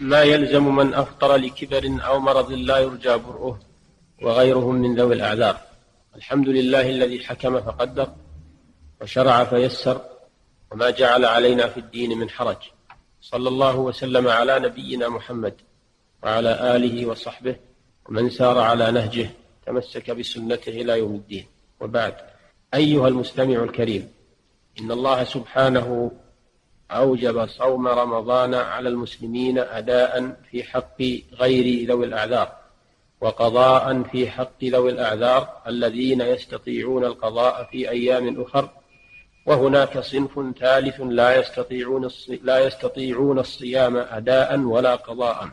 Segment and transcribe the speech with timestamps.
[0.00, 3.58] ما يلزم من أفطر لكبر أو مرض لا يرجى برؤه
[4.22, 5.60] وغيرهم من ذوي الأعذار.
[6.16, 8.12] الحمد لله الذي حكم فقدر
[9.00, 10.00] وشرع فيسر
[10.72, 12.56] وما جعل علينا في الدين من حرج.
[13.20, 15.54] صلى الله وسلم على نبينا محمد
[16.22, 17.56] وعلى آله وصحبه
[18.08, 19.30] ومن سار على نهجه
[19.66, 21.46] تمسك بسنته إلى يوم الدين.
[21.80, 22.14] وبعد
[22.74, 24.12] أيها المستمع الكريم
[24.80, 26.10] إن الله سبحانه
[26.90, 32.52] أوجب صوم رمضان على المسلمين أداء في حق غير ذوي الأعذار
[33.20, 38.68] وقضاء في حق ذوي الأعذار الذين يستطيعون القضاء في أيام أخر.
[39.46, 42.10] وهناك صنف ثالث لا يستطيعون
[42.42, 45.48] لا يستطيعون الصيام أداء ولا قضاء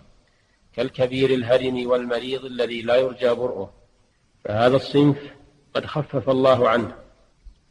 [0.76, 3.74] كالكبير الهرم والمريض الذي لا يرجى برؤه.
[4.46, 5.18] فهذا الصنف
[5.74, 7.03] قد خفف الله عنه.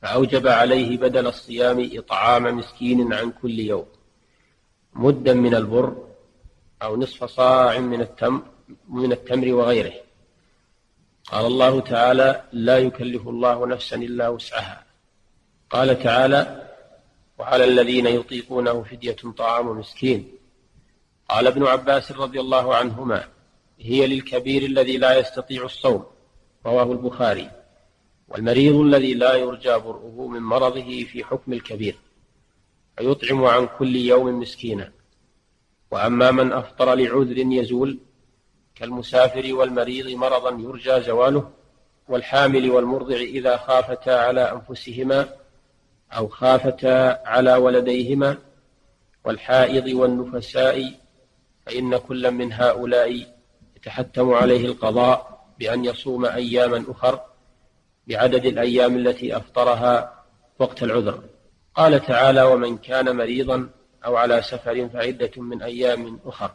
[0.02, 3.86] فأوجب عليه بدل الصيام إطعام مسكين عن كل يوم
[4.94, 5.96] مدا من البر
[6.82, 8.42] أو نصف صاع من التمر
[8.88, 9.92] من التمر وغيره.
[11.26, 14.84] قال الله تعالى لا يكلف الله نفسا إلا وسعها.
[15.70, 16.68] قال تعالى
[17.38, 20.32] وعلى الذين يطيقونه فدية طعام مسكين.
[21.28, 23.28] قال ابن عباس رضي الله عنهما
[23.78, 26.06] هي للكبير الذي لا يستطيع الصوم.
[26.66, 27.50] رواه البخاري.
[28.32, 31.96] والمريض الذي لا يرجى برؤه من مرضه في حكم الكبير
[32.96, 34.92] فيطعم عن كل يوم مسكينا.
[35.90, 37.98] وأما من أفطر لعذر يزول
[38.74, 41.50] كالمسافر والمريض مرضا يرجى زواله
[42.08, 45.28] والحامل والمرضع إذا خافتا على أنفسهما
[46.12, 48.38] أو خافتا على ولديهما
[49.24, 50.92] والحائض والنفساء
[51.66, 53.26] فإن كل من هؤلاء
[53.76, 57.20] يتحتم عليه القضاء بأن يصوم أياما أخر.
[58.06, 60.24] بعدد الأيام التي أفطرها
[60.58, 61.22] وقت العذر.
[61.74, 63.68] قال تعالى ومن كان مريضا
[64.04, 66.50] أو على سفر فعدة من أيام أخر.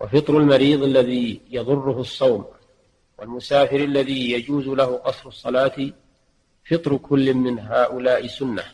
[0.00, 2.44] وفطر المريض الذي يضره الصوم
[3.18, 5.90] والمسافر الذي يجوز له قصر الصلاة
[6.70, 8.64] فطر كل من هؤلاء سنة.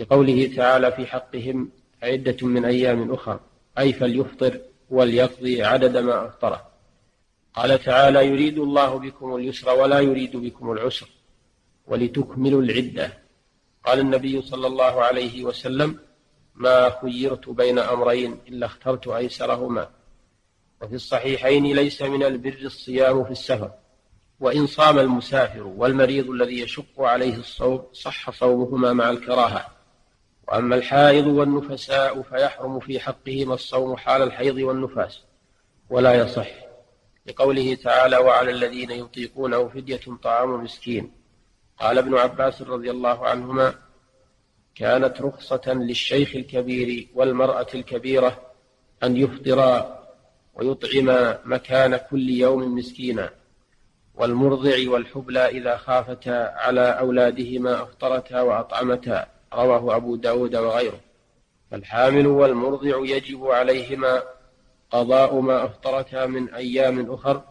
[0.00, 1.70] لقوله تعالى في حقهم
[2.02, 3.40] عدة من أيام أخر.
[3.78, 6.69] أي فليفطر وليقضي عدد ما أفطره.
[7.54, 11.08] قال تعالى يريد الله بكم اليسر ولا يريد بكم العسر
[11.86, 13.18] ولتكملوا العدة.
[13.84, 15.98] قال النبي صلى الله عليه وسلم
[16.54, 19.90] ما خيرت بين أمرين إلا اخترت أيسرهما.
[20.82, 23.70] وفي الصحيحين ليس من البر الصيام في السفر
[24.40, 29.66] وإن صام المسافر والمريض الذي يشق عليه الصوم صح صومهما مع الكراهة.
[30.48, 35.20] وأما الحائض والنفساء فيحرم في حقهما الصوم حال الحيض والنفاس
[35.90, 36.69] ولا يصح.
[37.30, 41.12] لقوله تعالى وعلى الذين يطيقونه فدية طعام مسكين
[41.78, 43.74] قال ابن عباس رضي الله عنهما
[44.74, 48.40] كانت رخصة للشيخ الكبير والمرأة الكبيرة
[49.02, 50.00] أن يفطرا
[50.54, 53.30] ويطعما مكان كل يوم مسكينا
[54.14, 61.00] والمرضع والحبلى إذا خافتا على أولادهما أفطرتا وأطعمتا رواه أبو داود وغيره.
[61.70, 64.22] فالحامل والمرضع يجب عليهما
[64.90, 67.42] قضاء ما أفطرتا من أيام أخر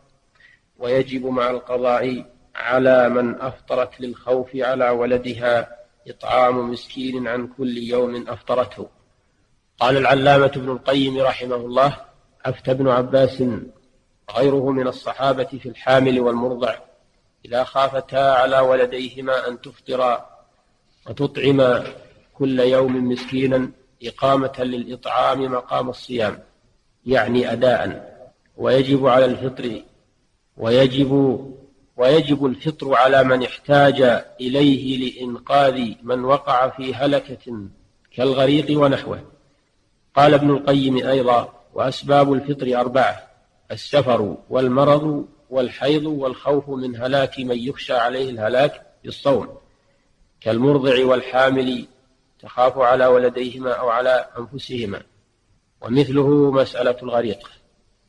[0.80, 8.88] ويجب مع القضاء على من أفطرت للخوف على ولدها إطعام مسكين عن كل يوم أفطرته.
[9.80, 11.98] قال العلامة ابن القيم رحمه الله
[12.46, 13.44] أفتى ابن عباس
[14.38, 16.76] غيره من الصحابة في الحامل والمرضع
[17.46, 20.30] إذا خافتا على ولديهما أن تفطرا
[21.10, 21.84] وتطعما
[22.34, 23.72] كل يوم مسكينا
[24.04, 26.40] إقامة للإطعام مقام الصيام.
[27.06, 28.10] يعني أداء
[28.58, 29.82] ويجب على الفطر
[30.58, 31.12] ويجب
[31.98, 34.02] ويجب الفطر على من احتاج
[34.42, 37.68] إليه لإنقاذ من وقع في هلكة
[38.16, 39.24] كالغريق ونحوه.
[40.16, 43.28] قال ابن القيم أيضا وأسباب الفطر أربعة
[43.72, 49.58] السفر والمرض والحيض والخوف من هلاك من يخشى عليه الهلاك بالصوم
[50.42, 51.88] كالمرضع والحامل
[52.40, 55.02] تخاف على ولديهما أو على أنفسهما.
[55.82, 57.50] ومثله مسألة الغريق.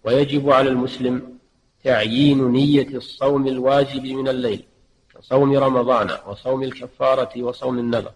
[0.05, 1.39] ويجب على المسلم
[1.85, 4.65] تعيين نية الصوم الواجب من الليل
[5.15, 8.13] كصوم رمضان وصوم الكفارة وصوم النذر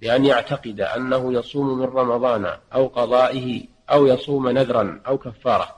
[0.00, 5.68] بأن يعتقد أنه يصوم من رمضان أو قضائه أو يصوم نذرا أو كفارة.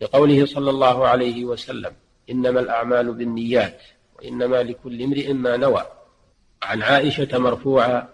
[0.00, 1.92] لقوله صلى الله عليه وسلم
[2.30, 3.82] إنما الأعمال بالنيات
[4.18, 5.82] وإنما لكل امرئ ما نوى.
[6.62, 8.08] عن عائشة مرفوعة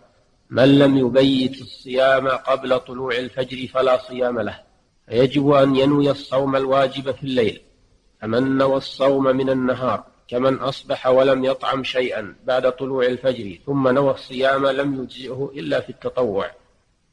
[0.50, 4.60] من لم يبيت الصيام قبل طلوع الفجر فلا صيام له
[5.06, 7.60] فيجب أن ينوي الصوم الواجب في الليل
[8.20, 14.10] فمن نوى الصوم من النهار كمن أصبح ولم يطعم شيئا بعد طلوع الفجر ثم نوى
[14.10, 16.50] الصيام لم يجزئه إلا في التطوع.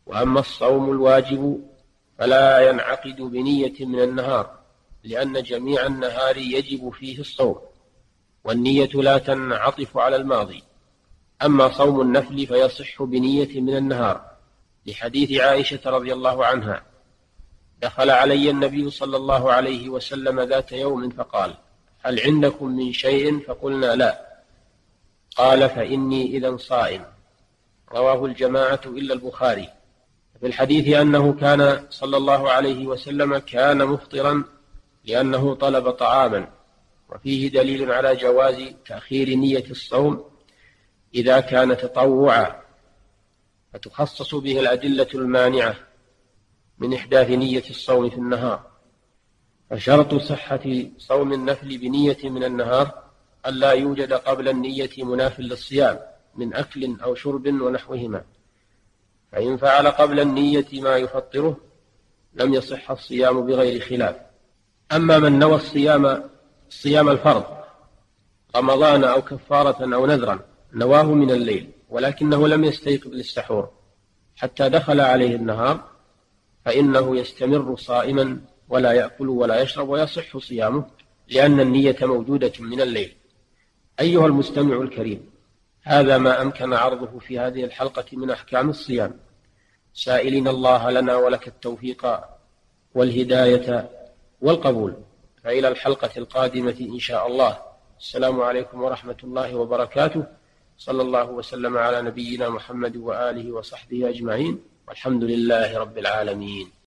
[0.06, 1.64] وأما الصوم الواجب
[2.20, 4.60] فلا ينعقد بنية من النهار
[5.04, 7.60] لأن جميع النهار يجب فيه الصوم
[8.44, 10.64] والنية لا تنعطف على الماضي.
[11.46, 14.32] أما صوم النفل فيصح بنية من النهار
[14.86, 16.84] لحديث عائشة رضي الله عنها.
[17.82, 21.54] دخل علي النبي صلى الله عليه وسلم ذات يوم فقال
[22.04, 24.42] هل عندكم من شيء؟ فقلنا لا.
[25.38, 27.06] قال فإني إذا صائم.
[27.92, 29.70] رواه الجماعة إلا البخاري.
[30.40, 34.44] في الحديث أنه كان صلى الله عليه وسلم كان مفطرا
[35.06, 36.48] لأنه طلب طعاما.
[37.10, 40.31] وفيه دليل على جواز تأخير نية الصوم
[41.16, 42.62] إذا كان تطوعا
[43.74, 45.76] فتخصص به الأدلة المانعة
[46.78, 48.72] من إحداث نية الصوم في النهار.
[49.70, 53.04] فشرط صحة صوم النفل بنية من النهار
[53.46, 56.00] ألا يوجد قبل النية مناف للصيام
[56.36, 58.24] من أكل أو شرب ونحوهما.
[59.32, 61.58] فإن فعل قبل النية ما يفطره
[62.34, 64.16] لم يصح الصيام بغير خلاف.
[64.92, 66.30] أما من نوى الصيام
[66.70, 67.46] صيام الفرض
[68.56, 70.40] رمضان أو كفارة أو نذرا
[70.74, 73.70] نواه من الليل ولكنه لم يستيقظ للسحور
[74.36, 75.92] حتى دخل عليه النهار
[76.66, 80.86] فإنه يستمر صائما ولا يأكل ولا يشرب ويصح صيامه
[81.28, 83.16] لأن النية موجودة من الليل.
[84.00, 85.32] أيها المستمع الكريم
[85.84, 89.20] هذا ما أمكن عرضه في هذه الحلقة من أحكام الصيام.
[89.94, 92.20] سائلين الله لنا ولك التوفيق
[92.96, 93.90] والهداية
[94.42, 94.96] والقبول.
[95.44, 97.58] فإلى الحلقة القادمة إن شاء الله.
[98.00, 100.26] السلام عليكم ورحمة الله وبركاته.
[100.78, 106.72] صلى الله وسلم على نبينا محمد وآله وصحبه أجمعين والحمد لله رب العالمين